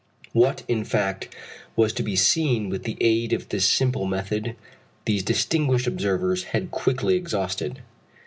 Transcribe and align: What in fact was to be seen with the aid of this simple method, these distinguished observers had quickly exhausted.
What 0.33 0.63
in 0.67 0.83
fact 0.83 1.27
was 1.75 1.93
to 1.93 2.01
be 2.01 2.15
seen 2.15 2.69
with 2.71 2.85
the 2.85 2.97
aid 2.99 3.33
of 3.33 3.49
this 3.49 3.67
simple 3.67 4.07
method, 4.07 4.55
these 5.05 5.21
distinguished 5.21 5.85
observers 5.85 6.45
had 6.45 6.71
quickly 6.71 7.15
exhausted. 7.15 7.81